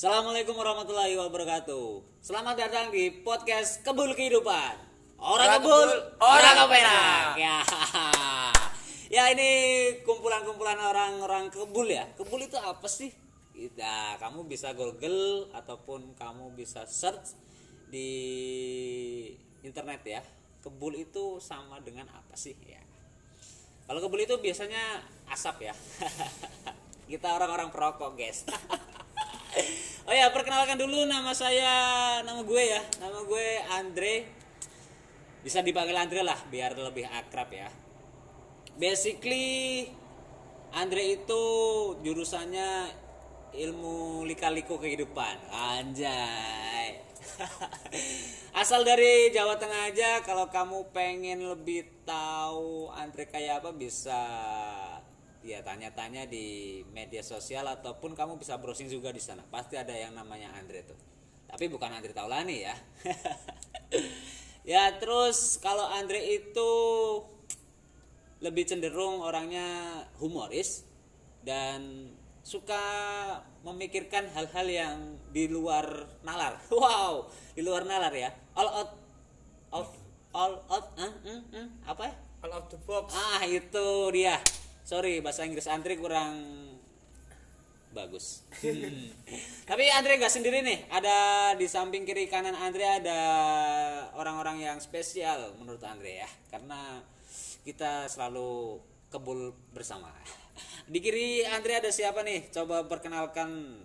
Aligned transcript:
Assalamualaikum 0.00 0.56
warahmatullahi 0.56 1.12
wabarakatuh. 1.12 2.00
Selamat 2.24 2.56
datang 2.56 2.88
di 2.88 3.20
podcast 3.20 3.84
Kebul 3.84 4.16
Kehidupan. 4.16 4.72
Orang, 5.20 5.44
Orang 5.44 5.60
kebul, 5.60 5.90
orang 6.24 6.54
kepenak. 6.56 7.24
Ya. 7.36 7.60
ya 9.20 9.28
ini 9.36 9.50
kumpulan-kumpulan 10.00 10.80
orang-orang 10.80 11.52
kebul 11.52 11.84
ya. 11.84 12.08
Kebul 12.16 12.48
itu 12.48 12.56
apa 12.56 12.88
sih? 12.88 13.12
Nah, 13.76 14.16
kamu 14.16 14.48
bisa 14.48 14.72
Google 14.72 15.52
ataupun 15.52 16.16
kamu 16.16 16.56
bisa 16.56 16.88
search 16.88 17.36
di 17.92 18.08
internet 19.60 20.00
ya. 20.08 20.24
Kebul 20.64 20.96
itu 20.96 21.44
sama 21.44 21.76
dengan 21.84 22.08
apa 22.08 22.40
sih 22.40 22.56
ya? 22.64 22.80
Kalau 23.84 24.00
kebul 24.00 24.24
itu 24.24 24.40
biasanya 24.40 25.04
asap 25.28 25.68
ya. 25.68 25.76
Kita 27.12 27.36
orang-orang 27.36 27.68
perokok, 27.68 28.16
guys. 28.16 28.48
oh 30.10 30.14
ya, 30.18 30.34
perkenalkan 30.34 30.74
dulu 30.74 31.06
nama 31.06 31.30
saya, 31.30 32.18
nama 32.26 32.42
gue 32.42 32.62
ya. 32.66 32.82
Nama 32.98 33.18
gue 33.22 33.46
Andre. 33.78 34.14
Bisa 35.46 35.62
dipanggil 35.62 35.94
Andre 35.94 36.26
lah 36.26 36.36
biar 36.50 36.74
lebih 36.74 37.06
akrab 37.06 37.46
ya. 37.54 37.70
Basically 38.74 39.86
Andre 40.74 41.14
itu 41.14 41.42
jurusannya 42.02 42.90
ilmu 43.54 44.26
lika-liku 44.26 44.82
kehidupan. 44.82 45.46
Anjay. 45.54 47.06
Asal 48.60 48.82
dari 48.82 49.30
Jawa 49.30 49.62
Tengah 49.62 49.94
aja 49.94 50.26
kalau 50.26 50.50
kamu 50.50 50.90
pengen 50.90 51.46
lebih 51.46 51.86
tahu 52.02 52.90
Andre 52.90 53.30
kayak 53.30 53.62
apa 53.62 53.70
bisa 53.70 54.22
ya 55.40 55.64
tanya-tanya 55.64 56.28
di 56.28 56.80
media 56.92 57.24
sosial 57.24 57.64
ataupun 57.64 58.12
kamu 58.12 58.36
bisa 58.36 58.60
browsing 58.60 58.92
juga 58.92 59.12
di 59.12 59.22
sana. 59.22 59.44
Pasti 59.48 59.80
ada 59.80 59.92
yang 59.92 60.12
namanya 60.12 60.52
Andre 60.56 60.84
tuh. 60.84 60.98
Tapi 61.48 61.66
bukan 61.66 61.90
Andre 61.90 62.12
Taulani 62.12 62.56
ya. 62.62 62.76
ya 64.76 64.84
terus 65.00 65.58
kalau 65.58 65.88
Andre 65.88 66.20
itu 66.20 66.70
lebih 68.40 68.64
cenderung 68.64 69.20
orangnya 69.20 70.00
humoris 70.16 70.88
dan 71.44 72.08
suka 72.40 72.82
memikirkan 73.60 74.28
hal-hal 74.32 74.66
yang 74.68 74.96
di 75.32 75.48
luar 75.48 76.08
nalar. 76.24 76.60
Wow, 76.72 77.28
di 77.52 77.60
luar 77.60 77.84
nalar 77.84 78.12
ya. 78.12 78.32
All 78.56 78.68
out, 78.68 78.90
all, 79.72 79.84
all 80.32 80.54
out, 80.68 80.86
eh, 80.96 81.12
eh, 81.28 81.40
eh, 81.60 81.66
apa 81.84 82.02
ya? 82.08 82.14
All 82.40 82.52
of 82.56 82.64
the 82.72 82.78
box. 82.88 83.12
Ah 83.12 83.44
itu 83.44 83.88
dia. 84.16 84.40
Sorry 84.90 85.22
bahasa 85.22 85.46
Inggris 85.46 85.70
Andre 85.70 85.94
kurang 85.94 86.34
bagus. 87.94 88.42
Hmm. 88.58 89.14
Tapi 89.70 89.86
Andre 89.86 90.18
nggak 90.18 90.34
sendiri 90.34 90.66
nih. 90.66 90.90
Ada 90.90 91.54
di 91.54 91.70
samping 91.70 92.02
kiri 92.02 92.26
kanan 92.26 92.58
Andre 92.58 92.98
ada 92.98 93.20
orang-orang 94.18 94.66
yang 94.66 94.82
spesial 94.82 95.54
menurut 95.62 95.78
Andre 95.86 96.26
ya. 96.26 96.30
Karena 96.50 96.98
kita 97.62 98.10
selalu 98.10 98.82
kebul 99.14 99.54
bersama. 99.70 100.10
Di 100.90 100.98
kiri 100.98 101.46
Andre 101.46 101.86
ada 101.86 101.90
siapa 101.94 102.26
nih? 102.26 102.50
Coba 102.50 102.90
perkenalkan 102.90 103.78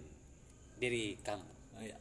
diri 0.82 1.22
kamu. 1.22 1.46
Oh, 1.78 1.84
ya. 1.86 1.98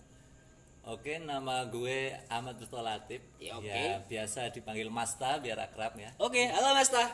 Oke, 0.88 1.20
nama 1.20 1.68
gue 1.68 2.24
Ahmad 2.32 2.56
Betul 2.56 2.88
Latif. 2.88 3.20
Ya, 3.36 3.60
oke. 3.60 3.68
Ya, 3.68 4.00
biasa 4.00 4.48
dipanggil 4.48 4.88
Masta 4.88 5.36
biar 5.44 5.60
akrab 5.60 5.92
ya. 6.00 6.08
Oke, 6.16 6.48
halo 6.48 6.72
Mas 6.72 6.88
Tah. 6.88 7.12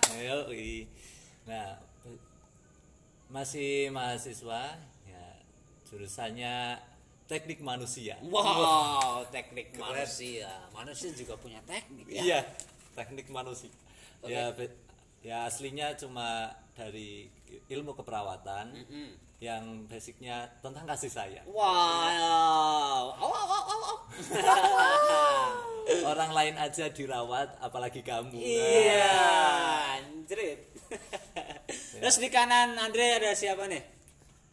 Nah, 1.46 1.80
masih 3.30 3.88
mahasiswa, 3.94 4.74
ya, 5.06 5.24
jurusannya 5.86 6.82
teknik 7.30 7.62
manusia. 7.62 8.19
Wow, 8.27 9.22
teknik 9.34 9.70
manusia. 9.78 10.50
Manusia 10.74 11.10
juga 11.14 11.38
punya 11.38 11.62
teknik 11.62 12.06
ya. 12.10 12.22
Iya, 12.26 12.41
teknik 12.98 13.31
manusia. 13.31 13.70
Ya, 14.26 14.50
be- 14.53 14.75
ya 15.22 15.47
aslinya 15.47 15.94
cuma 15.97 16.50
dari 16.75 17.31
ilmu 17.69 17.93
keperawatan 17.94 18.72
Mm-mm. 18.72 19.09
Yang 19.40 19.88
basicnya 19.88 20.52
tentang 20.60 20.84
kasih 20.84 21.08
sayang. 21.08 21.46
Wow. 21.48 23.16
Aw, 23.16 23.32
aw, 23.32 23.48
aw, 23.48 23.80
aw. 23.88 23.96
Orang 26.12 26.36
lain 26.36 26.60
aja 26.60 26.92
dirawat, 26.92 27.56
apalagi 27.64 28.04
kamu. 28.04 28.36
Iya, 28.36 29.16
anjrit. 29.96 30.60
Terus 32.04 32.16
di 32.20 32.28
kanan 32.28 32.76
Andre 32.76 33.16
ada 33.16 33.32
siapa 33.32 33.64
nih? 33.64 33.80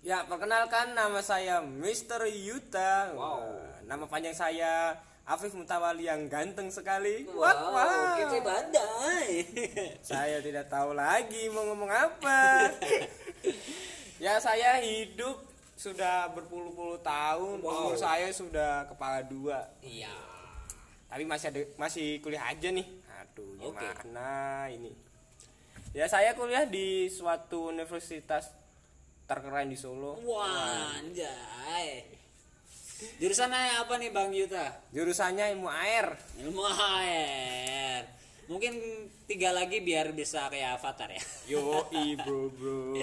Ya, 0.07 0.23
perkenalkan 0.23 0.95
nama 0.95 1.19
saya 1.19 1.59
Mr. 1.59 2.23
Yuta. 2.31 3.11
Wow. 3.11 3.43
Nama 3.83 4.07
panjang 4.07 4.39
saya 4.39 4.95
Afif 5.27 5.51
Mutawali 5.51 6.07
yang 6.07 6.31
ganteng 6.31 6.71
sekali. 6.71 7.27
Wah, 7.35 7.75
wah. 7.75 8.15
kita 8.15 8.39
badai. 8.39 9.43
Saya 9.99 10.39
tidak 10.39 10.71
tahu 10.71 10.95
lagi 10.95 11.51
mau 11.51 11.67
ngomong 11.67 11.91
apa. 11.91 12.71
ya, 14.17 14.38
saya 14.41 14.81
hidup 14.81 15.41
sudah 15.78 16.33
berpuluh-puluh 16.33 16.97
tahun. 17.05 17.61
Wow. 17.61 17.94
Umur 17.94 17.95
saya 17.97 18.33
sudah 18.33 18.89
kepala 18.89 19.22
dua. 19.22 19.69
Iya. 19.85 20.13
Tapi 21.07 21.23
masih 21.23 21.47
ada, 21.53 21.61
masih 21.79 22.19
kuliah 22.19 22.44
aja 22.50 22.67
nih. 22.73 22.88
Aduh, 23.23 23.55
gimana 23.61 24.67
ini? 24.73 24.91
Ya, 25.95 26.05
saya 26.09 26.35
kuliah 26.35 26.67
di 26.67 27.07
suatu 27.07 27.72
universitas 27.72 28.51
terkeren 29.23 29.72
di 29.72 29.78
Solo. 29.79 30.19
Wah, 30.25 30.99
anjay. 30.99 32.05
Jurusannya 33.22 33.78
apa 33.78 33.94
nih 34.01 34.09
Bang 34.09 34.34
Yuta? 34.34 34.89
Jurusannya 34.89 35.53
ilmu 35.53 35.69
air. 35.69 36.17
Ilmu 36.41 36.63
air. 36.66 38.01
Mungkin 38.49 38.73
tiga 39.29 39.53
lagi 39.53 39.79
biar 39.85 40.11
bisa 40.17 40.49
kayak 40.49 40.81
Avatar 40.81 41.13
ya. 41.13 41.23
Yo, 41.45 41.85
bro, 42.25 42.49
bro. 42.51 42.97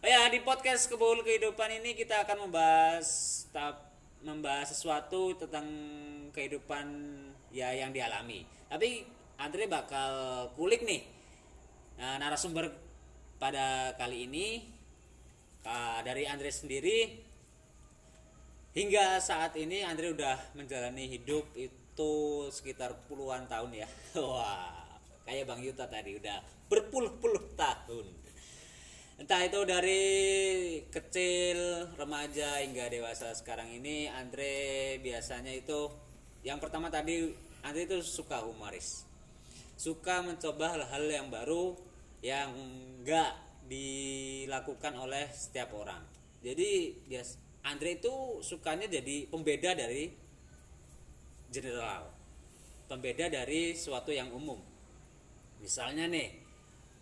Oh 0.00 0.08
ya 0.08 0.32
di 0.32 0.40
podcast 0.40 0.88
kebul 0.88 1.20
kehidupan 1.20 1.84
ini 1.84 1.92
kita 1.92 2.24
akan 2.24 2.48
membahas 2.48 3.04
tap, 3.52 3.92
membahas 4.24 4.72
sesuatu 4.72 5.36
tentang 5.36 5.68
kehidupan 6.32 6.88
ya 7.52 7.68
yang 7.76 7.92
dialami. 7.92 8.48
Tapi 8.72 9.04
Andre 9.36 9.68
bakal 9.68 10.12
kulik 10.56 10.88
nih 10.88 11.04
nah, 12.00 12.16
narasumber 12.16 12.72
pada 13.36 13.92
kali 14.00 14.24
ini 14.24 14.64
ah, 15.68 16.00
dari 16.00 16.24
Andre 16.24 16.48
sendiri 16.48 17.20
hingga 18.72 19.20
saat 19.20 19.52
ini 19.60 19.84
Andre 19.84 20.16
udah 20.16 20.56
menjalani 20.56 21.12
hidup 21.12 21.44
itu 21.60 22.48
sekitar 22.48 23.04
puluhan 23.04 23.44
tahun 23.52 23.84
ya. 23.84 23.88
Wah, 24.16 24.96
kayak 25.28 25.44
Bang 25.44 25.60
Yuta 25.60 25.84
tadi 25.92 26.16
udah 26.16 26.40
berpuluh-puluh 26.72 27.52
tahun 27.52 28.19
entah 29.20 29.44
itu 29.44 29.60
dari 29.68 30.02
kecil 30.88 31.92
remaja 32.00 32.64
hingga 32.64 32.88
dewasa 32.88 33.36
sekarang 33.36 33.68
ini 33.68 34.08
Andre 34.08 34.96
biasanya 35.04 35.52
itu 35.52 35.92
yang 36.40 36.56
pertama 36.56 36.88
tadi 36.88 37.28
Andre 37.60 37.84
itu 37.84 38.00
suka 38.00 38.40
humoris. 38.40 39.04
Suka 39.76 40.24
mencoba 40.24 40.72
hal-hal 40.72 41.04
yang 41.04 41.28
baru 41.28 41.76
yang 42.24 42.48
enggak 42.56 43.36
dilakukan 43.68 44.96
oleh 44.96 45.28
setiap 45.36 45.76
orang. 45.76 46.00
Jadi 46.40 46.96
bias 47.04 47.36
Andre 47.60 48.00
itu 48.00 48.40
sukanya 48.40 48.88
jadi 48.88 49.28
pembeda 49.28 49.76
dari 49.76 50.08
general. 51.52 52.08
Pembeda 52.88 53.28
dari 53.28 53.76
suatu 53.76 54.08
yang 54.16 54.32
umum. 54.32 54.56
Misalnya 55.60 56.08
nih 56.08 56.39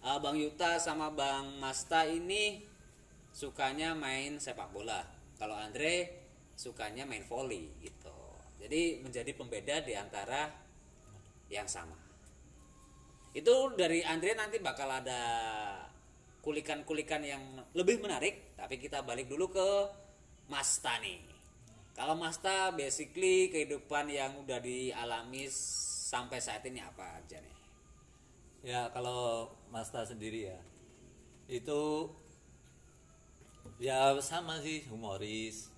eh, 0.04 0.18
Bang 0.18 0.36
Yuta 0.38 0.78
sama 0.78 1.10
Bang 1.10 1.58
Masta 1.58 2.06
ini 2.06 2.62
sukanya 3.32 3.94
main 3.94 4.38
sepak 4.38 4.70
bola. 4.70 5.02
Kalau 5.38 5.54
Andre 5.54 6.26
sukanya 6.58 7.06
main 7.06 7.22
volley 7.22 7.70
gitu. 7.78 8.14
Jadi 8.58 8.98
menjadi 9.02 9.30
pembeda 9.38 9.78
di 9.86 9.94
antara 9.94 10.50
yang 11.46 11.70
sama. 11.70 11.94
Itu 13.30 13.78
dari 13.78 14.02
Andre 14.02 14.34
nanti 14.34 14.58
bakal 14.58 14.90
ada 14.90 15.22
kulikan-kulikan 16.42 17.22
yang 17.22 17.42
lebih 17.76 18.02
menarik, 18.02 18.56
tapi 18.58 18.82
kita 18.82 19.06
balik 19.06 19.30
dulu 19.30 19.52
ke 19.52 19.68
Masta 20.50 20.98
nih. 20.98 21.20
Kalau 21.94 22.14
Masta 22.18 22.74
basically 22.74 23.50
kehidupan 23.50 24.10
yang 24.10 24.38
udah 24.42 24.58
dialami 24.62 25.50
sampai 26.08 26.38
saat 26.42 26.64
ini 26.66 26.82
apa 26.82 27.20
aja 27.20 27.38
nih? 27.42 27.57
Ya 28.62 28.90
kalau 28.90 29.52
Masta 29.70 30.02
sendiri 30.02 30.50
ya 30.50 30.58
itu 31.48 32.12
ya 33.80 34.12
sama 34.20 34.60
sih 34.60 34.84
humoris 34.92 35.72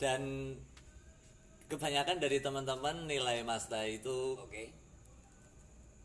dan 0.00 0.54
kebanyakan 1.70 2.18
dari 2.18 2.42
teman-teman 2.42 3.06
nilai 3.06 3.46
Masta 3.46 3.86
itu 3.86 4.34
Oke. 4.36 4.74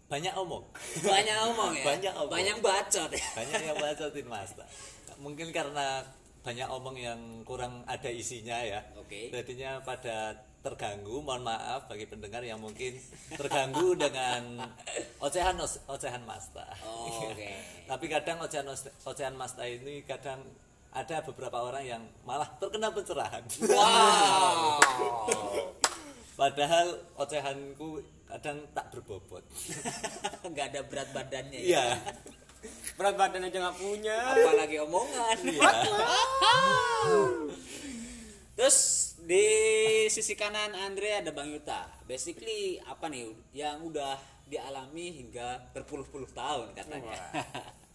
banyak 0.07 0.31
omong 0.37 0.63
Banyak 1.01 1.37
omong 1.51 1.73
ya. 1.73 1.83
Banyak 1.91 2.13
omong. 2.15 2.31
Banyak 2.31 2.57
bacot 2.61 3.09
ya. 3.11 3.27
banyak 3.39 3.61
yang 3.65 3.77
bacotin 3.81 4.27
Masta 4.29 4.65
mungkin 5.17 5.49
karena 5.49 6.05
banyak 6.45 6.69
omong 6.71 6.95
yang 6.95 7.19
kurang 7.43 7.83
ada 7.83 8.07
isinya 8.07 8.55
ya. 8.63 8.79
Oke. 8.95 9.33
Jadinya 9.35 9.83
pada 9.83 10.31
terganggu, 10.67 11.23
mohon 11.23 11.47
maaf 11.47 11.87
bagi 11.87 12.03
pendengar 12.03 12.43
yang 12.43 12.59
mungkin 12.59 12.99
terganggu 13.31 13.95
dengan 14.03 14.67
ocehan 15.23 15.55
ocehan 15.87 16.23
Masta. 16.27 16.67
Oh, 16.83 17.31
oke. 17.31 17.51
Tapi 17.89 18.05
kadang 18.11 18.43
ocehan 18.43 18.67
ocehan 19.07 19.35
Masta 19.39 19.63
ini 19.63 20.03
kadang 20.03 20.43
ada 20.91 21.23
beberapa 21.23 21.63
orang 21.63 21.83
yang 21.87 22.03
malah 22.27 22.51
terkena 22.59 22.91
pencerahan. 22.91 23.43
Wow. 23.63 24.83
Padahal 26.39 26.99
ocehanku 27.15 28.03
kadang 28.27 28.67
tak 28.75 28.91
berbobot. 28.91 29.47
nggak 30.43 30.65
ada 30.75 30.81
berat 30.83 31.09
badannya 31.15 31.63
ya. 31.63 31.67
Iya. 31.71 31.85
Berat 32.99 33.15
badan 33.15 33.47
aja 33.47 33.57
nggak 33.63 33.77
punya. 33.79 34.17
Apalagi 34.35 34.77
omongan. 34.83 35.37
Iya. 35.47 35.71
Terus 38.57 39.06
di 39.27 39.45
sisi 40.07 40.39
kanan 40.39 40.71
Andre 40.71 41.19
ada 41.19 41.35
Bang 41.35 41.51
Yuta. 41.51 41.91
Basically 42.07 42.79
apa 42.87 43.11
nih 43.11 43.27
yang 43.51 43.83
udah 43.83 44.15
dialami 44.47 45.11
hingga 45.11 45.67
berpuluh-puluh 45.75 46.31
tahun 46.31 46.71
katanya. 46.71 47.19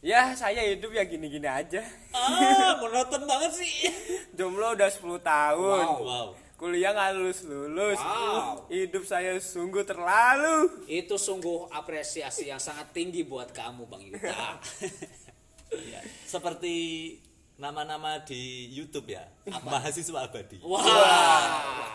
Ya 0.00 0.32
saya 0.32 0.64
hidup 0.64 0.96
ya 0.96 1.04
gini-gini 1.04 1.44
aja. 1.44 1.84
ah, 2.16 2.72
monoton 2.80 3.20
banget 3.28 3.52
sih. 3.60 3.84
Jomblo 4.32 4.72
udah 4.72 4.88
10 4.88 5.20
tahun. 5.20 5.84
Wow. 5.84 6.00
Wow. 6.00 6.28
Kuliah 6.56 6.96
nggak 6.96 7.20
lulus 7.20 7.44
lulus. 7.44 8.00
Wow. 8.00 8.64
Hidup 8.72 9.04
saya 9.04 9.36
sungguh 9.36 9.84
terlalu. 9.84 10.88
Itu 10.88 11.20
sungguh 11.20 11.68
apresiasi 11.68 12.48
yang 12.48 12.56
sangat 12.56 12.96
tinggi 12.96 13.28
buat 13.28 13.52
kamu 13.52 13.84
Bang 13.92 14.00
Yuta. 14.08 14.56
Ya, 15.68 16.00
seperti 16.32 16.76
nama-nama 17.60 18.16
di 18.24 18.72
YouTube 18.72 19.12
ya. 19.12 19.28
Mahasiswa 19.60 20.24
abadi. 20.24 20.56
Wah. 20.64 21.92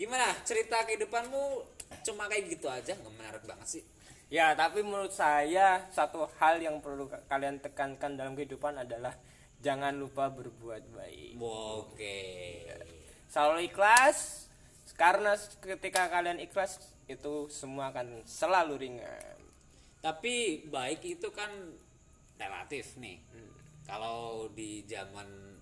Gimana 0.00 0.32
cerita 0.42 0.80
kehidupanmu 0.88 1.62
cuma 2.06 2.24
kayak 2.32 2.44
gitu 2.56 2.66
aja 2.70 2.96
nggak 2.96 3.14
menarik 3.20 3.44
banget 3.44 3.68
sih. 3.68 3.84
Ya 4.32 4.56
tapi 4.56 4.80
menurut 4.80 5.12
saya 5.12 5.84
satu 5.92 6.24
hal 6.40 6.60
yang 6.64 6.80
perlu 6.80 7.08
ka- 7.12 7.20
kalian 7.28 7.60
tekankan 7.60 8.16
dalam 8.16 8.32
kehidupan 8.32 8.76
adalah 8.80 9.12
jangan 9.60 9.92
lupa 9.92 10.32
berbuat 10.32 10.88
baik. 10.96 11.36
Oke. 11.36 12.20
Selalu 13.28 13.68
ikhlas 13.68 14.48
karena 14.96 15.36
ketika 15.60 16.08
kalian 16.08 16.40
ikhlas 16.40 16.80
itu 17.04 17.52
semua 17.52 17.92
akan 17.92 18.24
selalu 18.24 18.80
ringan. 18.80 19.36
Tapi 20.00 20.64
baik 20.70 21.04
itu 21.04 21.28
kan 21.34 21.50
relatif 22.38 22.94
nih. 23.02 23.18
Kalau 23.88 24.52
di 24.52 24.84
zaman 24.84 25.56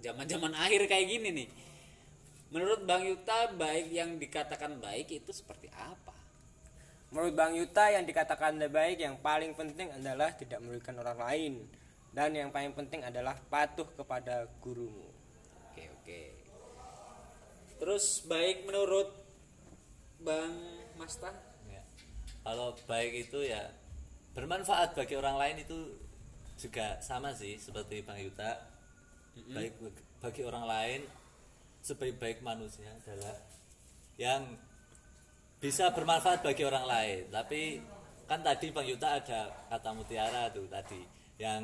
zaman-zaman 0.00 0.52
akhir 0.64 0.88
kayak 0.88 1.06
gini 1.12 1.28
nih. 1.44 1.48
Menurut 2.48 2.88
Bang 2.88 3.04
Yuta 3.04 3.52
baik 3.52 3.92
yang 3.92 4.16
dikatakan 4.16 4.80
baik 4.80 5.12
itu 5.12 5.28
seperti 5.34 5.68
apa? 5.76 6.14
Menurut 7.12 7.36
Bang 7.36 7.52
Yuta 7.52 7.92
yang 7.92 8.08
dikatakan 8.08 8.56
baik 8.70 9.02
yang 9.02 9.20
paling 9.20 9.52
penting 9.52 9.92
adalah 9.92 10.32
tidak 10.32 10.62
merugikan 10.64 10.96
orang 11.02 11.20
lain 11.20 11.52
dan 12.16 12.32
yang 12.32 12.48
paling 12.48 12.72
penting 12.72 13.04
adalah 13.04 13.36
patuh 13.52 13.84
kepada 13.92 14.48
gurumu. 14.64 15.10
Oke, 15.68 15.84
oke. 16.00 16.20
Terus 17.76 18.24
baik 18.24 18.64
menurut 18.64 19.12
Bang 20.24 20.54
Masta? 20.96 21.28
Ya. 21.68 21.84
Kalau 22.40 22.72
baik 22.88 23.28
itu 23.28 23.44
ya 23.44 23.68
bermanfaat 24.32 24.96
bagi 24.96 25.12
orang 25.18 25.36
lain 25.36 25.56
itu 25.60 26.05
juga 26.56 26.96
sama 26.98 27.30
sih 27.30 27.56
seperti 27.56 28.00
Bang 28.00 28.16
Yuta. 28.16 28.56
Baik 29.48 29.76
bag- 29.78 30.04
bagi 30.18 30.42
orang 30.42 30.64
lain 30.64 31.00
sebaik-baik 31.80 32.40
manusia 32.40 32.88
adalah 32.96 33.36
yang 34.16 34.42
bisa 35.56 35.92
bermanfaat 35.92 36.40
bagi 36.40 36.64
orang 36.64 36.84
lain. 36.84 37.20
Tapi 37.28 37.78
kan 38.24 38.40
tadi 38.40 38.66
Bang 38.70 38.84
Yuta 38.84 39.08
ada 39.14 39.40
kata 39.68 39.90
mutiara 39.92 40.48
tuh 40.50 40.66
tadi 40.66 41.00
yang 41.36 41.62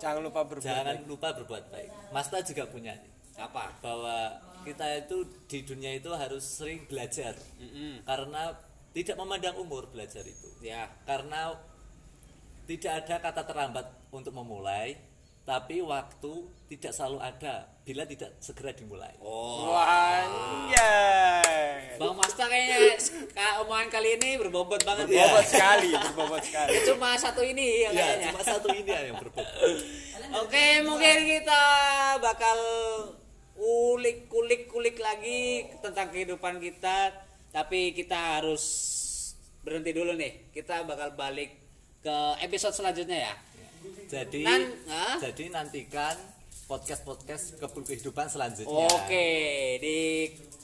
Jangan 0.00 0.24
lupa 0.24 0.40
berbuat 0.42 0.64
jangan 0.64 0.96
baik. 0.96 1.04
lupa 1.04 1.28
berbuat 1.34 1.64
baik. 1.68 1.90
Masta 2.10 2.40
juga 2.40 2.64
punya 2.64 2.96
Apa? 3.36 3.68
bahwa 3.78 4.32
kita 4.62 4.86
itu 4.98 5.16
di 5.44 5.60
dunia 5.60 5.92
itu 5.94 6.08
harus 6.10 6.40
sering 6.40 6.84
belajar 6.84 7.36
Mm-mm. 7.56 8.04
karena 8.04 8.56
tidak 8.90 9.16
memandang 9.16 9.56
umur 9.56 9.84
belajar 9.86 10.20
itu 10.22 10.48
Ya. 10.60 10.88
karena 11.04 11.52
tidak 12.70 12.92
ada 13.02 13.14
kata 13.20 13.42
terlambat 13.42 13.86
untuk 14.10 14.30
memulai 14.30 14.94
tapi 15.42 15.82
waktu 15.82 16.46
tidak 16.68 16.92
selalu 16.94 17.18
ada 17.18 17.66
bila 17.82 18.04
tidak 18.04 18.30
segera 18.38 18.70
dimulai 18.70 19.10
Oh. 19.18 19.74
Wanjay. 19.74 21.98
Bang 21.98 22.14
Masta 22.14 22.46
kayaknya 22.46 22.94
ka- 23.28 23.60
omongan 23.60 23.88
kali 23.90 24.14
ini 24.14 24.38
berbobot 24.38 24.78
banget 24.80 25.10
ya. 25.10 25.26
Berbobot 25.26 25.44
sekali, 25.44 25.90
berbobot 25.90 26.40
sekali. 26.40 26.70
Cuma 26.88 27.18
satu 27.18 27.42
ini 27.42 27.82
yang 27.82 27.92
ya 27.92 28.04
kayaknya. 28.06 28.26
cuma 28.30 28.40
satu 28.40 28.68
ini 28.70 28.86
yang 28.86 29.18
berbobot 29.18 29.50
Oke, 30.40 30.64
mungkin 30.86 31.16
kita 31.26 31.62
bakal 32.22 32.58
ulik-kulik-kulik 33.58 34.96
lagi 34.96 35.68
tentang 35.80 36.08
kehidupan 36.08 36.56
kita. 36.56 37.12
Tapi 37.50 37.92
kita 37.92 38.38
harus 38.38 38.62
berhenti 39.60 39.90
dulu 39.90 40.14
nih. 40.14 40.54
Kita 40.54 40.86
bakal 40.86 41.12
balik 41.12 41.59
ke 42.00 42.16
episode 42.40 42.72
selanjutnya 42.72 43.28
ya. 43.28 43.34
jadi 44.08 44.40
Nan- 44.40 44.72
jadi 45.20 45.44
nantikan 45.52 46.16
podcast 46.64 47.04
podcast 47.04 47.56
kebul 47.56 47.84
kehidupan 47.84 48.26
selanjutnya 48.26 48.88
Oke, 48.88 49.26
di 49.78 49.98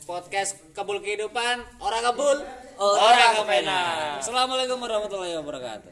podcast 0.06 0.54
Kebul 0.70 1.02
Kehidupan, 1.02 1.82
orang 1.82 2.02
kebul, 2.04 2.38
Orang 2.78 3.34
kepenak. 3.34 3.42
kepenak. 3.42 4.22
Assalamualaikum 4.22 4.78
warahmatullahi 4.78 5.34
wabarakatuh. 5.34 5.90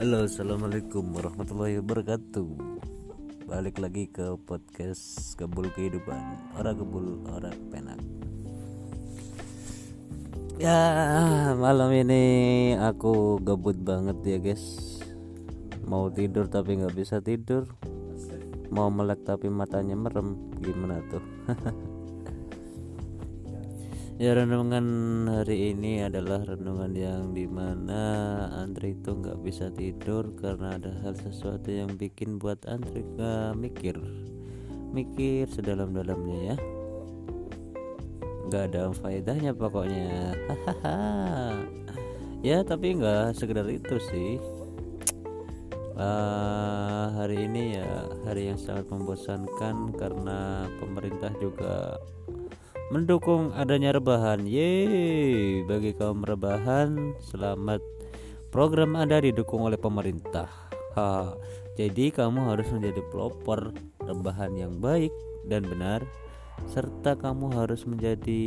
Halo, 0.00 0.24
assalamualaikum 0.24 1.04
warahmatullahi 1.12 1.76
wabarakatuh. 1.78 2.48
Balik 3.50 3.82
lagi 3.82 4.06
ke 4.06 4.38
podcast 4.46 5.34
Kebul 5.34 5.74
Kehidupan. 5.74 6.54
Orang 6.54 6.78
kebul, 6.78 7.18
orang 7.34 7.58
penak. 7.74 7.98
Ya, 10.54 10.78
malam 11.58 11.90
ini 11.90 12.22
aku 12.78 13.42
gabut 13.42 13.74
banget 13.82 14.22
ya 14.22 14.38
guys. 14.38 14.62
Mau 15.82 16.14
tidur 16.14 16.46
tapi 16.46 16.78
nggak 16.78 16.94
bisa 16.94 17.18
tidur. 17.18 17.66
Mau 18.70 18.86
melek 18.86 19.26
tapi 19.26 19.50
matanya 19.50 19.98
merem. 19.98 20.38
Gimana 20.62 21.02
tuh? 21.10 21.24
Ya 24.20 24.36
renungan 24.36 24.84
hari 25.32 25.72
ini 25.72 26.04
adalah 26.04 26.44
renungan 26.44 26.92
yang 26.92 27.32
di 27.32 27.48
mana 27.48 28.04
Andre 28.52 28.92
itu 28.92 29.16
nggak 29.16 29.40
bisa 29.40 29.72
tidur 29.72 30.36
karena 30.36 30.76
ada 30.76 30.92
hal 31.00 31.16
sesuatu 31.16 31.72
yang 31.72 31.96
bikin 31.96 32.36
buat 32.36 32.60
Andre 32.68 33.00
nggak 33.00 33.56
mikir, 33.56 33.96
mikir 34.92 35.48
sedalam-dalamnya 35.48 36.52
ya. 36.52 36.56
Nggak 38.44 38.62
ada 38.68 38.92
faedahnya 38.92 39.56
pokoknya. 39.56 40.36
Hahaha. 40.52 41.64
ya 42.44 42.60
tapi 42.60 43.00
nggak 43.00 43.32
sekedar 43.32 43.64
itu 43.72 43.96
sih. 44.12 44.36
Eh, 45.96 47.04
hari 47.16 47.48
ini 47.48 47.80
ya 47.80 48.04
hari 48.28 48.52
yang 48.52 48.60
sangat 48.60 48.84
membosankan 48.92 49.96
karena 49.96 50.68
pemerintah 50.76 51.32
juga 51.40 51.96
mendukung 52.90 53.54
adanya 53.54 53.94
rebahan. 53.94 54.42
Yeay, 54.42 55.62
bagi 55.62 55.94
kaum 55.94 56.26
rebahan, 56.26 57.14
selamat. 57.22 57.78
Program 58.50 58.98
Anda 58.98 59.22
didukung 59.22 59.62
oleh 59.62 59.78
pemerintah. 59.78 60.50
Ha, 60.98 61.38
jadi 61.78 62.10
kamu 62.10 62.50
harus 62.50 62.66
menjadi 62.74 62.98
pelopor 63.14 63.70
rebahan 64.02 64.58
yang 64.58 64.82
baik 64.82 65.14
dan 65.46 65.62
benar 65.62 66.02
serta 66.66 67.14
kamu 67.14 67.54
harus 67.56 67.86
menjadi 67.86 68.42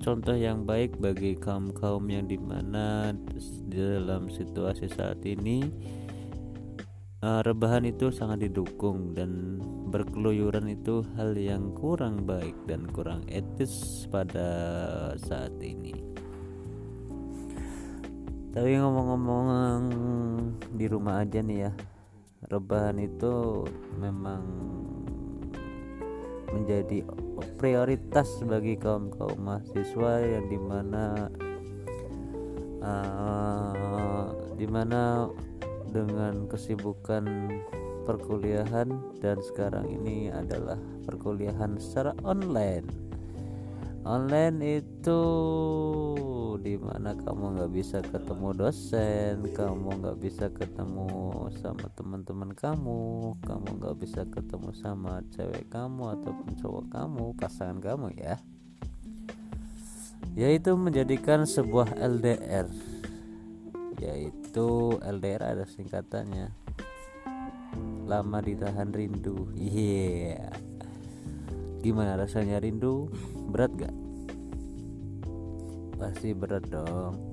contoh 0.00 0.34
yang 0.34 0.64
baik 0.64 0.96
bagi 0.96 1.36
kaum-kaum 1.36 2.08
yang 2.08 2.24
di 2.24 2.40
mana 2.40 3.12
dalam 3.68 4.32
situasi 4.32 4.88
saat 4.88 5.20
ini 5.28 5.68
Eh, 7.20 7.44
rebahan 7.44 7.84
itu 7.84 8.08
sangat 8.08 8.48
didukung 8.48 9.12
dan 9.12 9.60
berkeluyuran 9.92 10.72
itu 10.72 11.04
hal 11.20 11.36
yang 11.36 11.68
kurang 11.76 12.24
baik 12.24 12.56
dan 12.64 12.88
kurang 12.88 13.28
etis 13.28 14.08
pada 14.08 14.48
saat 15.20 15.52
ini. 15.60 15.92
Tapi 18.56 18.72
ngomong-ngomong 18.72 19.80
di 20.72 20.88
rumah 20.88 21.20
aja 21.20 21.44
nih 21.44 21.68
ya, 21.68 21.72
rebahan 22.48 22.96
itu 22.96 23.68
memang 24.00 24.40
menjadi 26.56 27.04
prioritas 27.60 28.40
bagi 28.48 28.80
kaum 28.80 29.12
kaum 29.12 29.44
mahasiswa 29.44 30.24
yang 30.24 30.48
di 30.48 30.56
mana 30.56 31.28
uh, 32.80 34.24
di 34.56 34.64
mana 34.64 35.28
dengan 35.90 36.46
kesibukan 36.46 37.26
perkuliahan 38.08 38.88
dan 39.22 39.38
sekarang 39.44 39.86
ini 39.86 40.32
adalah 40.32 40.78
perkuliahan 41.06 41.78
secara 41.78 42.16
online. 42.26 43.10
Online 44.00 44.80
itu 44.80 45.22
di 46.60 46.80
mana 46.80 47.12
kamu 47.12 47.56
nggak 47.56 47.72
bisa 47.72 47.98
ketemu 48.00 48.56
dosen 48.56 49.44
kamu 49.52 50.00
nggak 50.00 50.18
bisa 50.24 50.48
ketemu 50.48 51.08
sama 51.60 51.84
teman-teman 51.92 52.52
kamu 52.56 53.36
kamu 53.44 53.68
nggak 53.76 53.96
bisa 54.00 54.24
ketemu 54.28 54.72
sama 54.72 55.20
cewek 55.36 55.68
kamu 55.68 56.16
ataupun 56.16 56.48
cowok 56.64 56.84
kamu 56.88 57.24
pasangan 57.36 57.78
kamu 57.78 58.16
ya. 58.16 58.40
Yaitu 60.32 60.72
menjadikan 60.80 61.44
sebuah 61.44 62.00
LDR 62.00 62.89
yaitu 64.00 64.96
LDR 65.04 65.52
ada 65.52 65.68
singkatannya. 65.68 66.48
Lama 68.08 68.40
ditahan 68.40 68.90
rindu. 68.90 69.52
Iya. 69.54 70.40
Yeah. 70.40 70.52
gimana 71.80 72.16
rasanya 72.16 72.60
rindu? 72.60 73.08
Berat 73.52 73.72
gak 73.76 73.94
pasti 76.00 76.32
berat 76.32 76.64
dong. 76.72 77.32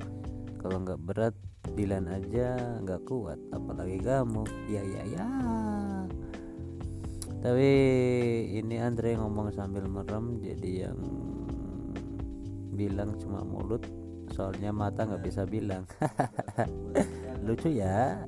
Kalau 0.60 0.84
nggak 0.84 1.00
berat 1.00 1.36
Dilan 1.68 2.08
aja 2.08 2.80
nggak 2.84 3.04
kuat 3.08 3.40
apalagi 3.52 4.00
kamu. 4.04 4.44
Ya 4.72 4.84
ya 4.84 5.04
ya 5.08 5.28
tapi 7.38 7.72
ini 8.60 8.82
Andre 8.82 9.14
ngomong 9.16 9.54
sambil 9.54 9.86
merem 9.86 10.42
jadi 10.42 10.90
yang 10.90 11.00
bilang 12.74 13.14
cuma 13.22 13.46
mulut 13.46 13.86
soalnya 14.38 14.70
mata 14.70 15.02
nggak 15.10 15.26
bisa 15.26 15.50
bilang. 15.50 15.90
Lucu 17.46 17.74
ya. 17.74 18.22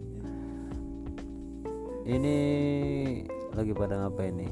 Ini 2.09 2.37
lagi 3.53 3.73
pada 3.77 4.01
ngapain 4.01 4.33
nih? 4.33 4.49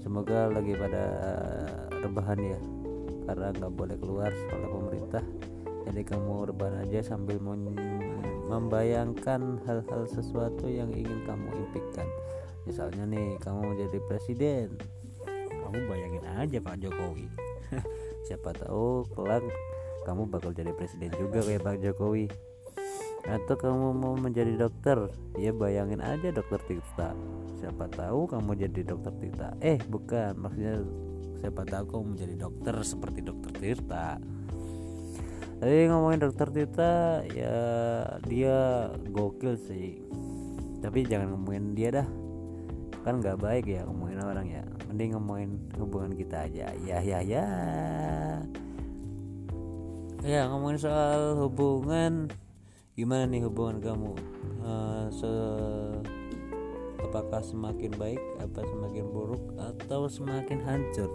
Semoga 0.00 0.48
lagi 0.48 0.72
pada 0.72 1.04
rebahan 2.00 2.40
ya. 2.40 2.60
Karena 3.28 3.52
nggak 3.52 3.72
boleh 3.76 3.96
keluar 4.00 4.32
oleh 4.32 4.68
pemerintah. 4.72 5.24
Jadi 5.84 6.00
kamu 6.02 6.48
rebahan 6.50 6.88
aja 6.88 7.12
sambil 7.12 7.36
membayangkan 8.48 9.60
hal-hal 9.68 10.02
sesuatu 10.08 10.64
yang 10.64 10.88
ingin 10.96 11.28
kamu 11.28 11.52
impikan. 11.52 12.08
Misalnya 12.64 13.04
nih 13.04 13.36
kamu 13.44 13.76
jadi 13.84 13.98
presiden. 14.08 14.80
Kamu 15.44 15.78
bayangin 15.92 16.24
aja 16.24 16.58
Pak 16.58 16.80
Jokowi. 16.80 17.28
Siapa 18.26 18.56
tahu 18.56 19.04
kelak 19.14 19.44
kamu 20.06 20.30
bakal 20.30 20.54
jadi 20.54 20.70
presiden 20.70 21.10
juga 21.18 21.42
kayak 21.42 21.66
Pak 21.66 21.82
Jokowi. 21.82 22.30
Atau 23.26 23.58
kamu 23.58 23.90
mau 23.98 24.14
menjadi 24.14 24.54
dokter? 24.54 25.10
Ya 25.34 25.50
bayangin 25.50 25.98
aja 25.98 26.30
dokter 26.30 26.62
Tirta. 26.70 27.10
Siapa 27.58 27.90
tahu 27.90 28.30
kamu 28.30 28.54
jadi 28.54 28.86
dokter 28.86 29.10
Tirta. 29.18 29.58
Eh 29.58 29.82
bukan. 29.90 30.38
Maksudnya 30.38 30.86
siapa 31.42 31.66
tahu 31.66 31.84
kamu 31.90 32.04
menjadi 32.14 32.34
dokter 32.38 32.74
seperti 32.86 33.26
dokter 33.26 33.50
Tirta. 33.58 34.22
Tapi 35.58 35.90
ngomongin 35.90 36.22
dokter 36.22 36.54
Tirta 36.54 37.26
ya 37.34 37.58
dia 38.30 38.86
gokil 39.10 39.58
sih. 39.58 40.06
Tapi 40.78 41.02
jangan 41.02 41.34
ngomongin 41.34 41.74
dia 41.74 41.90
dah. 41.90 42.08
Kan 43.02 43.18
nggak 43.18 43.42
baik 43.42 43.66
ya 43.66 43.82
ngomongin 43.90 44.22
orang 44.22 44.46
ya. 44.46 44.62
Mending 44.86 45.18
ngomongin 45.18 45.50
hubungan 45.82 46.14
kita 46.14 46.46
aja. 46.46 46.70
Ya 46.86 47.02
ya 47.02 47.18
ya 47.26 47.46
ya 50.24 50.48
ngomongin 50.48 50.80
soal 50.80 51.36
hubungan 51.44 52.30
gimana 52.96 53.28
nih 53.28 53.44
hubungan 53.44 53.82
kamu? 53.84 54.12
Uh, 54.64 55.06
se 55.12 55.32
apakah 57.04 57.44
semakin 57.44 57.92
baik 58.00 58.22
apa 58.40 58.64
semakin 58.64 59.04
buruk 59.12 59.44
atau 59.60 60.08
semakin 60.08 60.64
hancur? 60.64 61.10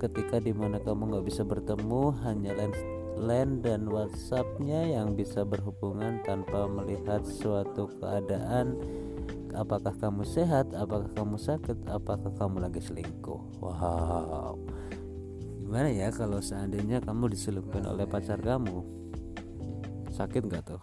Ketika 0.00 0.40
di 0.40 0.56
mana 0.56 0.80
kamu 0.80 1.12
nggak 1.12 1.26
bisa 1.28 1.44
bertemu 1.44 2.16
hanya 2.24 2.56
line, 2.56 2.76
line 3.20 3.52
dan 3.60 3.84
whatsappnya 3.84 4.88
yang 4.88 5.12
bisa 5.12 5.44
berhubungan 5.44 6.24
tanpa 6.24 6.64
melihat 6.64 7.20
suatu 7.26 7.90
keadaan. 8.00 8.80
Apakah 9.50 9.92
kamu 9.98 10.22
sehat? 10.22 10.72
Apakah 10.78 11.10
kamu 11.12 11.34
sakit? 11.34 11.90
Apakah 11.90 12.30
kamu 12.38 12.64
lagi 12.64 12.80
selingkuh? 12.80 13.60
Wow 13.60 14.69
gimana 15.70 15.86
ya 15.86 16.10
kalau 16.10 16.42
seandainya 16.42 16.98
kamu 16.98 17.30
diselingkuhin 17.30 17.86
oleh 17.86 18.02
pacar 18.02 18.42
kamu? 18.42 18.82
Sakit 20.10 20.50
nggak 20.50 20.66
tuh? 20.66 20.82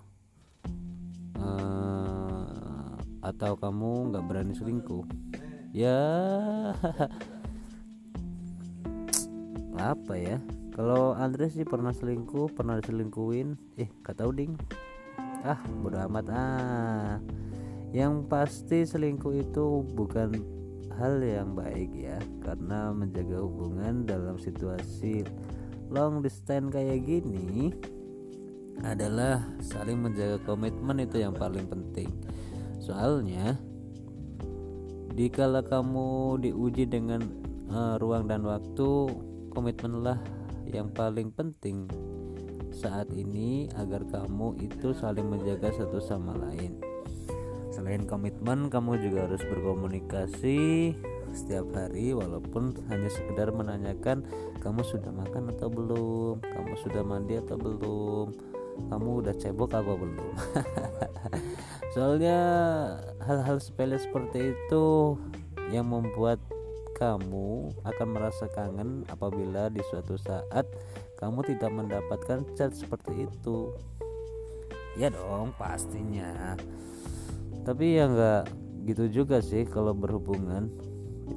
Uh, 1.36 2.96
atau 3.20 3.60
kamu 3.60 4.15
nggak 4.15 4.24
berani 4.24 4.56
selingkuh? 4.56 5.03
Ya 5.75 6.00
apa 9.91 10.13
ya? 10.15 10.39
Kalau 10.72 11.20
Andre 11.20 11.51
sih 11.51 11.67
pernah 11.67 11.91
selingkuh 11.91 12.56
pernah 12.56 12.79
diselingkuhin. 12.79 13.60
Eh 13.75 13.91
tahu 14.08 14.32
ding. 14.32 14.56
Ah 15.44 15.60
bodo 15.84 16.00
amat. 16.08 16.32
Ah. 16.32 17.20
Yang 17.91 18.24
pasti 18.32 18.88
selingkuh 18.88 19.36
itu 19.36 19.84
bukan 19.84 20.57
hal 20.98 21.22
yang 21.22 21.54
baik 21.54 21.94
ya 21.94 22.18
karena 22.42 22.89
menjaga 22.89 23.38
hubungan 23.46 24.04
dalam 24.04 24.36
situasi 24.42 25.24
long 25.94 26.20
distance 26.25 26.74
kayak 26.74 27.06
gini 27.06 27.72
adalah 28.86 29.42
saling 29.62 29.98
menjaga 30.01 30.38
komitmen 30.46 31.01
itu 31.01 31.22
yang 31.22 31.34
paling 31.34 31.66
penting. 31.66 32.10
Soalnya 32.77 33.58
dikala 35.18 35.66
kamu 35.66 36.38
diuji 36.46 36.86
dengan 36.86 37.25
uh, 37.74 37.98
ruang 37.98 38.30
dan 38.30 38.46
waktu 38.46 38.89
komitmenlah 39.50 40.22
yang 40.70 40.94
paling 40.94 41.34
penting 41.34 41.89
saat 42.70 43.10
ini 43.10 43.66
agar 43.74 44.06
kamu 44.06 44.62
itu 44.62 44.94
saling 44.94 45.25
menjaga 45.25 45.74
satu 45.74 45.98
sama 45.98 46.38
lain 46.38 46.77
selain 47.78 48.10
komitmen 48.10 48.74
kamu 48.74 48.98
juga 49.06 49.30
harus 49.30 49.46
berkomunikasi 49.46 50.98
setiap 51.30 51.70
hari 51.78 52.10
walaupun 52.10 52.74
hanya 52.90 53.06
sekedar 53.06 53.54
menanyakan 53.54 54.26
kamu 54.66 54.82
sudah 54.82 55.14
makan 55.14 55.54
atau 55.54 55.70
belum? 55.70 56.42
Kamu 56.42 56.74
sudah 56.82 57.06
mandi 57.06 57.38
atau 57.38 57.54
belum? 57.54 58.34
Kamu 58.90 59.22
udah 59.22 59.38
cebok 59.38 59.78
apa 59.78 59.94
belum? 59.94 60.34
Soalnya 61.94 62.40
hal-hal 63.22 63.62
sepele 63.62 64.02
seperti 64.02 64.58
itu 64.58 65.14
yang 65.70 65.86
membuat 65.94 66.42
kamu 66.98 67.78
akan 67.86 68.08
merasa 68.10 68.50
kangen 68.50 69.06
apabila 69.14 69.70
di 69.70 69.86
suatu 69.94 70.18
saat 70.18 70.66
kamu 71.22 71.46
tidak 71.46 71.70
mendapatkan 71.70 72.42
chat 72.58 72.74
seperti 72.74 73.30
itu. 73.30 73.70
Ya 74.98 75.14
dong 75.14 75.54
pastinya 75.62 76.58
tapi 77.68 78.00
ya 78.00 78.08
nggak 78.08 78.44
gitu 78.88 79.12
juga 79.12 79.44
sih 79.44 79.68
kalau 79.68 79.92
berhubungan. 79.92 80.72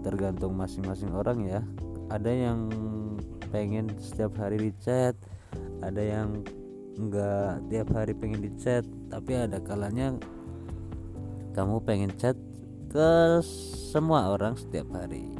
Tergantung 0.06 0.54
masing-masing 0.54 1.10
orang 1.10 1.42
ya. 1.42 1.66
Ada 2.06 2.30
yang 2.30 2.70
pengen 3.50 3.90
setiap 3.98 4.38
hari 4.38 4.70
di 4.70 4.72
chat 4.78 5.18
ada 5.82 5.98
yang 5.98 6.46
nggak 6.94 7.66
tiap 7.66 7.88
hari 7.90 8.14
pengen 8.14 8.46
di 8.46 8.52
chat 8.54 8.86
tapi 9.10 9.34
ada 9.34 9.58
kalanya 9.58 10.14
kamu 11.50 11.82
pengen 11.82 12.14
chat 12.14 12.38
ke 12.86 13.42
semua 13.90 14.30
orang 14.30 14.54
setiap 14.54 14.86
hari. 14.94 15.34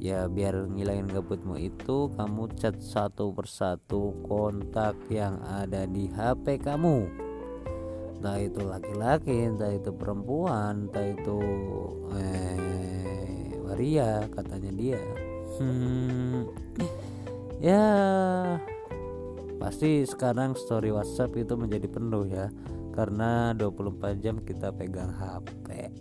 Ya 0.00 0.30
biar 0.30 0.64
ngilangin 0.72 1.12
gabutmu 1.12 1.60
itu 1.60 2.08
kamu 2.16 2.48
chat 2.56 2.80
satu 2.80 3.36
persatu 3.36 4.16
kontak 4.24 4.96
yang 5.12 5.36
ada 5.44 5.84
di 5.84 6.08
HP 6.08 6.62
kamu 6.64 7.27
entah 8.18 8.38
itu 8.42 8.60
laki-laki 8.66 9.46
entah 9.46 9.70
itu 9.70 9.94
perempuan 9.94 10.90
entah 10.90 11.06
itu 11.06 11.38
eh 12.18 13.54
waria 13.62 14.26
katanya 14.34 14.70
dia. 14.74 15.02
Hmm, 15.62 16.50
ya 17.62 17.86
pasti 19.62 20.02
sekarang 20.02 20.58
story 20.58 20.90
WhatsApp 20.90 21.38
itu 21.38 21.54
menjadi 21.54 21.86
penuh 21.86 22.26
ya. 22.26 22.50
Karena 22.90 23.54
24 23.54 24.18
jam 24.18 24.42
kita 24.42 24.74
pegang 24.74 25.14
HP 25.14 25.94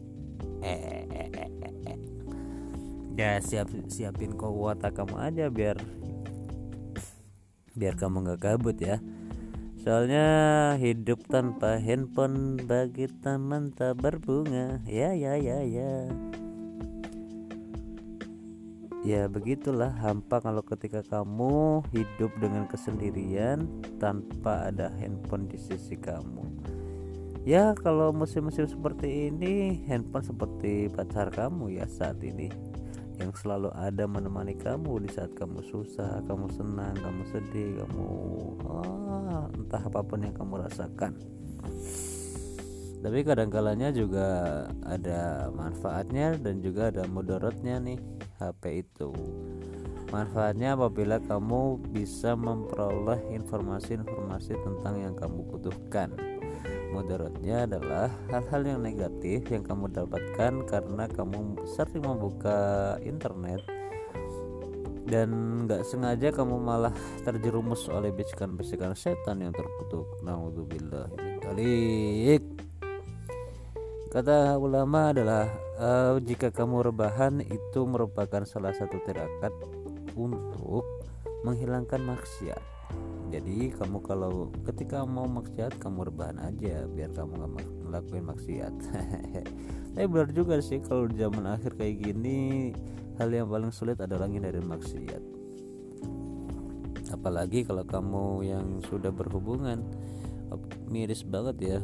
eh, 0.66 1.06
ya 3.18 3.42
siap 3.42 3.74
siapin 3.90 4.38
kuota 4.38 4.94
kamu 4.94 5.18
aja 5.18 5.46
biar 5.50 5.78
biar 7.74 7.94
kamu 7.98 8.26
nggak 8.26 8.42
gabut 8.42 8.78
ya 8.78 9.02
soalnya 9.88 10.76
hidup 10.84 11.32
tanpa 11.32 11.80
handphone 11.80 12.60
bagi 12.60 13.08
taman 13.24 13.72
tak 13.72 14.04
berbunga. 14.04 14.84
Ya 14.84 15.16
ya 15.16 15.40
ya 15.40 15.64
ya. 15.64 16.12
Ya 19.08 19.32
begitulah 19.32 19.96
hampa 20.04 20.44
kalau 20.44 20.60
ketika 20.60 21.00
kamu 21.08 21.88
hidup 21.96 22.36
dengan 22.44 22.68
kesendirian 22.68 23.64
tanpa 23.96 24.68
ada 24.68 24.92
handphone 25.00 25.48
di 25.48 25.56
sisi 25.56 25.96
kamu. 25.96 26.44
Ya 27.48 27.72
kalau 27.72 28.12
musim-musim 28.12 28.68
seperti 28.68 29.32
ini 29.32 29.88
handphone 29.88 30.28
seperti 30.28 30.92
pacar 30.92 31.32
kamu 31.32 31.80
ya 31.80 31.88
saat 31.88 32.20
ini 32.28 32.52
yang 33.18 33.34
selalu 33.34 33.74
ada 33.74 34.06
menemani 34.06 34.54
kamu 34.54 35.06
di 35.06 35.10
saat 35.10 35.34
kamu 35.34 35.66
susah, 35.66 36.22
kamu 36.30 36.48
senang, 36.54 36.94
kamu 36.98 37.22
sedih, 37.34 37.82
kamu 37.82 38.08
ah, 38.70 39.46
entah 39.58 39.82
apa 39.82 40.02
pun 40.06 40.22
yang 40.22 40.36
kamu 40.38 40.62
rasakan. 40.62 41.18
Tapi 42.98 43.20
kadang-kalanya 43.22 43.94
juga 43.94 44.28
ada 44.86 45.54
manfaatnya 45.54 46.34
dan 46.38 46.62
juga 46.62 46.90
ada 46.90 47.06
mudaratnya 47.06 47.78
nih 47.82 48.00
HP 48.42 48.64
itu. 48.86 49.14
Manfaatnya 50.08 50.74
apabila 50.80 51.20
kamu 51.20 51.84
bisa 51.92 52.34
memperoleh 52.34 53.20
informasi-informasi 53.38 54.56
tentang 54.56 54.96
yang 55.04 55.14
kamu 55.14 55.46
butuhkan 55.52 56.37
mudaratnya 56.92 57.68
adalah 57.68 58.08
hal-hal 58.32 58.62
yang 58.64 58.80
negatif 58.84 59.48
yang 59.50 59.64
kamu 59.64 59.92
dapatkan 59.92 60.54
karena 60.68 61.06
kamu 61.12 61.64
sering 61.66 62.04
membuka 62.04 62.96
internet. 63.04 63.64
Dan 65.08 65.64
nggak 65.64 65.88
sengaja 65.88 66.36
kamu 66.36 66.60
malah 66.60 66.92
terjerumus 67.24 67.88
oleh 67.88 68.12
bisikan-bisikan 68.12 68.92
setan 68.92 69.40
yang 69.40 69.56
terkutuk. 69.56 70.20
Naudzubillah 70.20 71.08
min 71.16 71.40
Kata 74.08 74.56
ulama 74.56 75.12
adalah 75.12 75.52
uh, 75.80 76.16
jika 76.20 76.52
kamu 76.52 76.92
rebahan 76.92 77.44
itu 77.44 77.80
merupakan 77.84 78.44
salah 78.44 78.72
satu 78.72 79.00
tirakat 79.04 79.52
untuk 80.16 80.84
menghilangkan 81.44 82.04
maksiat 82.04 82.77
jadi 83.28 83.76
kamu 83.76 84.00
kalau 84.08 84.48
ketika 84.64 85.04
mau 85.04 85.28
maksiat 85.28 85.76
kamu 85.84 86.08
rebahan 86.08 86.40
aja 86.40 86.88
biar 86.88 87.12
kamu 87.12 87.32
nggak 87.36 87.68
ngelakuin 87.88 88.26
maksiat. 88.26 88.74
Tapi 89.94 90.06
benar 90.08 90.30
juga 90.32 90.62
sih 90.64 90.80
kalau 90.80 91.12
di 91.12 91.20
zaman 91.20 91.44
akhir 91.44 91.76
kayak 91.76 92.08
gini 92.08 92.72
hal 93.20 93.28
yang 93.34 93.52
paling 93.52 93.74
sulit 93.76 94.00
adalah 94.00 94.32
dari 94.32 94.62
maksiat. 94.64 95.24
Apalagi 97.12 97.68
kalau 97.68 97.84
kamu 97.84 98.26
yang 98.48 98.66
sudah 98.88 99.12
berhubungan 99.12 99.84
miris 100.88 101.28
banget 101.28 101.58
ya. 101.78 101.80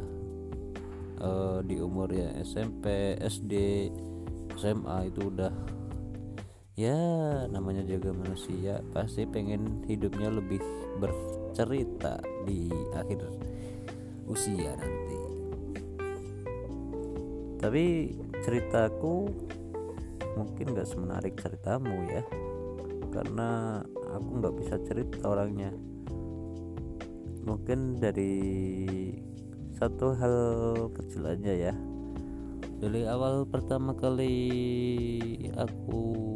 Uh, 1.14 1.62
di 1.62 1.78
umur 1.78 2.10
ya 2.10 2.34
SMP 2.42 3.14
SD 3.22 3.86
SMA 4.58 5.08
itu 5.08 5.30
udah 5.30 5.52
ya 6.74 6.98
namanya 7.54 7.86
jaga 7.86 8.10
manusia 8.10 8.82
pasti 8.90 9.22
pengen 9.30 9.86
hidupnya 9.86 10.26
lebih 10.26 10.58
bercerita 10.98 12.18
di 12.42 12.66
akhir 12.98 13.30
usia 14.26 14.74
nanti. 14.74 15.18
Tapi 17.62 17.84
ceritaku 18.42 19.30
mungkin 20.34 20.74
gak 20.74 20.90
semenarik 20.90 21.38
ceritamu 21.38 22.10
ya 22.10 22.26
karena 23.14 23.78
aku 24.10 24.28
nggak 24.42 24.54
bisa 24.58 24.74
cerita 24.82 25.30
orangnya. 25.30 25.70
Mungkin 27.46 28.02
dari 28.02 28.34
satu 29.78 30.18
hal 30.18 30.36
kecil 30.90 31.22
aja 31.30 31.70
ya. 31.70 31.74
Dari 32.82 33.06
awal 33.06 33.46
pertama 33.46 33.94
kali 33.94 34.34
aku 35.54 36.34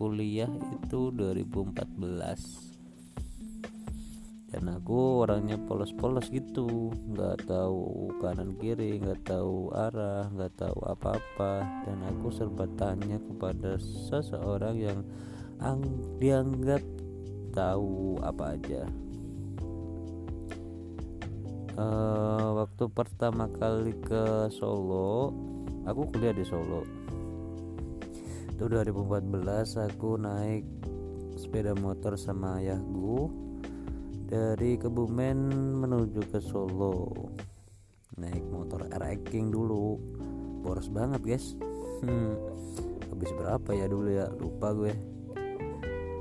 kuliah 0.00 0.48
itu 0.80 1.12
2014 1.12 2.70
dan 4.50 4.66
aku 4.66 5.22
orangnya 5.22 5.54
polos-polos 5.62 6.26
gitu. 6.34 6.90
Nggak 7.14 7.46
tahu 7.46 8.10
kanan 8.18 8.58
kiri 8.58 8.98
nggak 8.98 9.22
tahu 9.22 9.70
arah 9.70 10.26
nggak 10.34 10.58
tahu 10.58 10.78
apa-apa. 10.90 11.62
Dan 11.86 12.02
aku 12.10 12.34
serba 12.34 12.66
tanya 12.74 13.22
kepada 13.22 13.78
seseorang 13.78 14.74
yang 14.74 15.06
dianggap 16.18 16.82
tahu 17.54 18.18
apa 18.26 18.58
aja. 18.58 18.82
Uh, 21.78 22.58
waktu 22.60 22.90
pertama 22.90 23.46
kali 23.54 23.94
ke 24.02 24.50
Solo 24.52 25.32
aku 25.86 26.10
kuliah 26.12 26.34
di 26.34 26.44
Solo 26.44 26.99
itu 28.60 28.68
2014 28.68 29.88
aku 29.88 30.20
naik 30.20 30.68
sepeda 31.32 31.72
motor 31.80 32.12
sama 32.20 32.60
ayahku 32.60 33.32
dari 34.28 34.76
Kebumen 34.76 35.48
menuju 35.80 36.28
ke 36.28 36.44
Solo. 36.44 37.08
Naik 38.20 38.44
motor 38.52 38.84
ranking 39.00 39.48
dulu. 39.48 39.96
Boros 40.60 40.92
banget 40.92 41.24
guys. 41.24 41.56
Hmm, 42.04 42.36
habis 43.08 43.32
berapa 43.32 43.70
ya 43.72 43.88
dulu 43.88 44.12
ya? 44.12 44.28
Lupa 44.28 44.76
gue. 44.76 44.92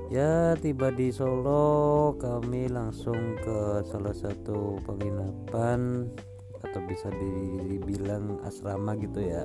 Ya 0.08 0.56
tiba 0.63 0.95
di 0.95 1.12
Solo 1.12 2.15
kami 2.23 2.71
langsung 2.71 3.36
ke 3.43 3.84
salah 3.84 4.15
satu 4.15 4.80
penginapan 4.88 6.08
atau 6.63 6.82
bisa 6.88 7.12
dibilang 7.12 8.39
asrama 8.47 8.95
gitu 8.95 9.28
ya 9.28 9.43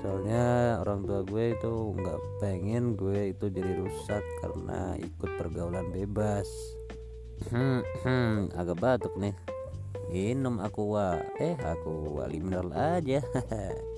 soalnya 0.00 0.76
orang 0.84 1.04
tua 1.06 1.20
gue 1.24 1.56
itu 1.56 1.72
nggak 1.96 2.20
pengen 2.42 2.96
gue 2.96 3.32
itu 3.32 3.46
jadi 3.48 3.72
rusak 3.80 4.24
karena 4.44 4.94
ikut 5.00 5.30
pergaulan 5.40 5.88
bebas. 5.92 6.48
Hmm, 7.48 7.84
hmm 8.04 8.56
agak 8.56 8.78
batuk 8.80 9.14
nih. 9.16 9.36
Minum 10.12 10.62
aqua 10.62 11.20
eh 11.40 11.56
aku 11.60 12.20
aja. 12.72 13.20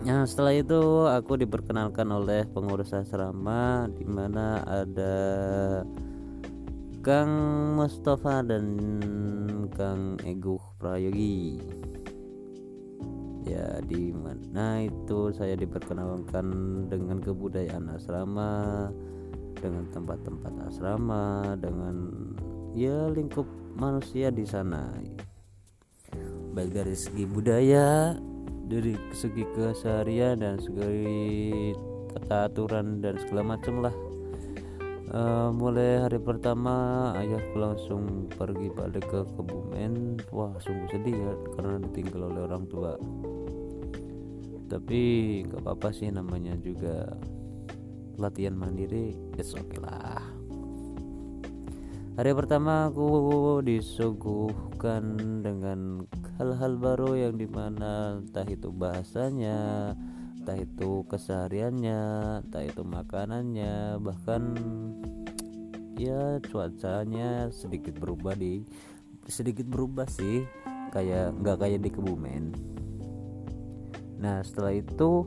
Nah 0.00 0.24
setelah 0.24 0.56
itu 0.56 0.80
aku 1.12 1.36
diperkenalkan 1.36 2.08
oleh 2.08 2.48
pengurus 2.48 2.96
asrama 2.96 3.84
di 3.92 4.06
mana 4.08 4.64
ada 4.64 5.16
Kang 7.04 7.32
Mustafa 7.76 8.40
dan 8.40 8.80
Kang 9.76 10.16
Eguh 10.24 10.62
Prayogi 10.80 11.60
ya 13.46 13.80
di 13.84 14.12
mana 14.12 14.84
itu 14.84 15.32
saya 15.32 15.56
diperkenalkan 15.56 16.46
dengan 16.88 17.18
kebudayaan 17.22 17.92
asrama 17.96 18.88
dengan 19.56 19.84
tempat-tempat 19.92 20.52
asrama 20.68 21.56
dengan 21.60 21.96
ya 22.76 23.08
lingkup 23.12 23.44
manusia 23.76 24.32
di 24.32 24.44
sana. 24.44 24.92
Baik 26.50 26.74
dari 26.74 26.96
segi 26.98 27.24
budaya 27.24 28.18
dari 28.70 28.94
segi 29.10 29.42
keseharian 29.54 30.38
dan 30.42 30.58
segi 30.62 31.74
tata 32.14 32.50
aturan 32.50 33.02
dan 33.02 33.18
segala 33.22 33.54
macam 33.54 33.82
lah 33.82 33.94
uh, 35.14 35.50
mulai 35.54 36.02
hari 36.02 36.18
pertama 36.22 37.10
ayahku 37.18 37.56
langsung 37.58 38.30
pergi 38.30 38.70
balik 38.72 39.06
ke 39.10 39.26
Kebumen. 39.36 40.22
Wah 40.30 40.54
sungguh 40.62 40.88
sedih 40.90 41.16
ya 41.16 41.32
karena 41.58 41.82
ditinggal 41.82 42.30
oleh 42.30 42.42
orang 42.46 42.64
tua. 42.70 42.94
Tapi 44.70 45.00
nggak 45.50 45.66
apa-apa 45.66 45.90
sih 45.90 46.08
namanya 46.14 46.54
juga 46.58 47.10
latihan 48.18 48.54
mandiri 48.54 49.18
it's 49.34 49.54
okay 49.54 49.78
lah. 49.82 50.22
Hari 52.18 52.36
pertama 52.36 52.92
aku 52.92 53.08
disuguhkan 53.64 55.16
dengan 55.40 56.04
hal-hal 56.36 56.76
baru 56.76 57.16
yang 57.16 57.40
di 57.40 57.48
mana 57.48 58.20
entah 58.20 58.44
itu 58.44 58.68
bahasanya 58.68 59.92
entah 60.50 60.66
itu 60.66 61.06
kesehariannya 61.06 62.02
entah 62.42 62.66
itu 62.66 62.82
makanannya 62.82 64.02
bahkan 64.02 64.50
ya 65.94 66.42
cuacanya 66.42 67.54
sedikit 67.54 67.94
berubah 67.94 68.34
di 68.34 68.66
sedikit 69.30 69.70
berubah 69.70 70.10
sih 70.10 70.42
kayak 70.90 71.38
nggak 71.38 71.54
kayak 71.54 71.86
di 71.86 71.90
Kebumen. 71.94 72.50
Nah 74.18 74.42
setelah 74.42 74.74
itu 74.74 75.22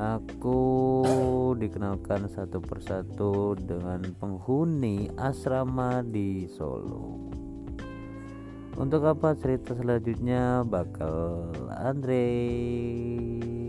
Aku 0.00 1.52
dikenalkan 1.60 2.24
satu 2.32 2.62
persatu 2.62 3.52
dengan 3.58 4.00
penghuni 4.16 5.12
asrama 5.18 6.00
di 6.00 6.48
Solo 6.48 7.39
Untuk 8.80 9.04
apa 9.04 9.36
cerita 9.36 9.76
selanjutnya? 9.76 10.64
Bakal 10.64 11.52
Andre 11.68 12.24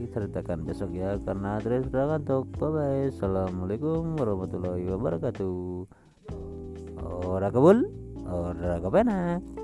ceritakan 0.07 0.63
besok 0.63 0.95
ya. 0.95 1.19
Karena 1.19 1.59
Andre 1.59 1.83
sudah 1.83 2.15
ngantuk. 2.15 2.47
Bye 2.55 2.71
bye 2.71 3.03
Assalamualaikum 3.11 4.15
warahmatullahi 4.15 4.87
wabarakatuh. 4.87 5.59
Ora 7.27 7.51
kabul 7.51 7.91
Ora 8.23 8.79
kepenak 8.79 9.60